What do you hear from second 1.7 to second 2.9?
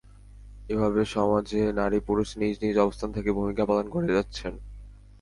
নারী-পুরুষ নিজ নিজ